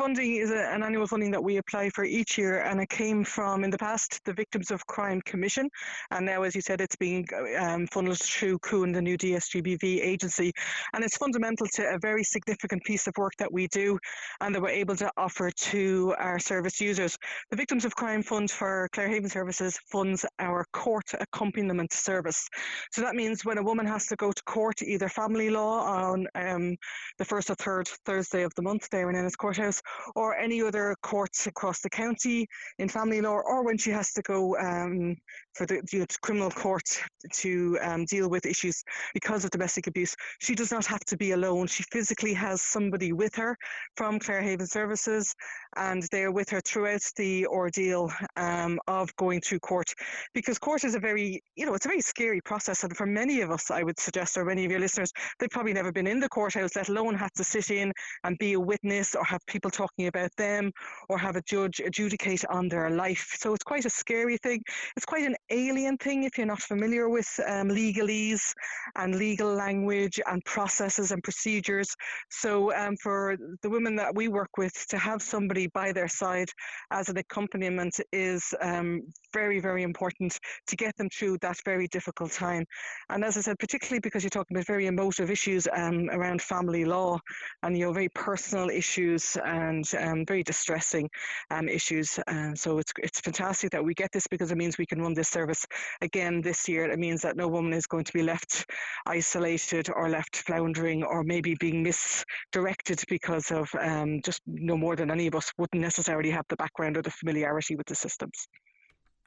[0.00, 3.22] funding is a, an annual funding that we apply for each year, and it came
[3.22, 5.68] from in the past the Victims of Crime Commission,
[6.10, 10.52] and now, as you said, it's being um, funneled through CUAN, the new DSGBV agency,
[10.94, 13.98] and it's fundamental to a very significant piece of work that we do,
[14.40, 17.18] and that we're able to offer to our service users.
[17.50, 22.48] The Victims of Crime Fund for Clare Haven Services funds our court accompaniment service.
[22.90, 26.26] So that means when a woman has to go to court, either family law on
[26.34, 26.76] um,
[27.18, 29.82] the first or third Thursday of the month there in Ennis Courthouse,
[30.14, 32.46] or any other courts across the county
[32.78, 35.16] in family law, or when she has to go um,
[35.54, 36.84] for the you know, criminal court
[37.32, 38.82] to um, deal with issues
[39.14, 40.14] because of domestic abuse.
[40.40, 41.66] She does not have to be alone.
[41.66, 43.56] She physically has somebody with her
[43.96, 45.34] from Clare Haven Services,
[45.76, 49.92] and they're with her throughout the ordeal um, of going through court.
[50.34, 53.40] Because court is a very, you know, it's a very scary process, and for many
[53.40, 56.20] of us, I would suggest, or many of your listeners, they've probably never been in
[56.20, 57.92] the courthouse, let alone had to sit in
[58.24, 60.72] and be a witness or have people talking about them
[61.08, 63.26] or have a judge adjudicate on their life.
[63.38, 64.62] So it's quite a scary thing.
[64.96, 68.46] It's quite an alien thing if you're not familiar with um, legalese
[68.96, 71.88] and legal language and processes and procedures.
[72.30, 76.50] So um, for the women that we work with to have somebody by their side
[76.90, 82.32] as an accompaniment is um, very, very important to get them through that very difficult
[82.32, 82.64] time.
[83.08, 86.84] And as I said, particularly because you're talking about very emotive issues um, around family
[86.84, 87.18] law
[87.62, 89.36] and you know very personal issues
[89.70, 91.08] and um, very distressing
[91.50, 92.18] um, issues.
[92.26, 95.14] Um, so it's it's fantastic that we get this because it means we can run
[95.14, 95.64] this service
[96.00, 96.90] again this year.
[96.90, 98.66] It means that no woman is going to be left
[99.06, 105.10] isolated or left floundering or maybe being misdirected because of um, just no more than
[105.10, 108.48] any of us wouldn't necessarily have the background or the familiarity with the systems.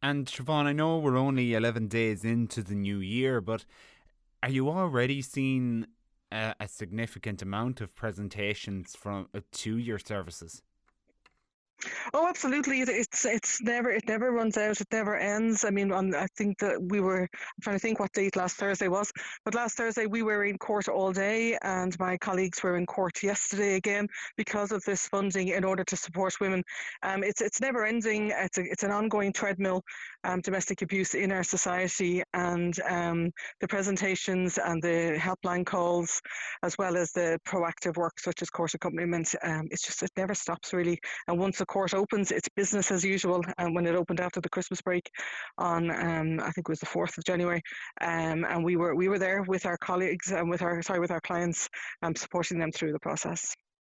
[0.02, 3.64] And Siobhan, I know we're only 11 days into the new year, but
[4.44, 5.86] are you already seeing
[6.60, 10.62] a, significant amount of presentations from uh, to your services?
[12.14, 12.82] Oh, absolutely.
[12.82, 14.80] it's it's never it never runs out.
[14.80, 15.64] It never ends.
[15.66, 18.58] I mean, on, I think that we were I'm trying to think what date last
[18.58, 19.12] Thursday was,
[19.44, 23.24] but last Thursday we were in court all day, and my colleagues were in court
[23.24, 24.08] yesterday again
[24.38, 26.64] because of this funding in order to support women.
[27.02, 28.32] Um, it's it's never ending.
[28.36, 29.84] It's a, it's an ongoing treadmill.
[30.24, 36.22] Um, domestic abuse in our society, and um, the presentations and the helpline calls,
[36.64, 39.36] as well as the proactive work such as court accompaniment.
[39.44, 41.00] Um, it's just it never stops really.
[41.28, 43.42] And once a court opens, it's business as usual.
[43.58, 45.10] And when it opened after the Christmas break,
[45.58, 47.62] on um, I think it was the fourth of January,
[48.02, 51.12] um, and we were we were there with our colleagues and with our sorry with
[51.12, 51.68] our clients,
[52.04, 53.56] um, supporting them through the process.